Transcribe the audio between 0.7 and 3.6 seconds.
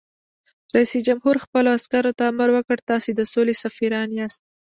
رئیس جمهور خپلو عسکرو ته امر وکړ؛ تاسو د سولې